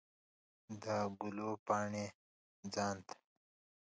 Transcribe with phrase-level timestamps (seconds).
[0.83, 0.85] د
[1.19, 2.05] ګلو پاڼې
[2.73, 3.15] ځان ته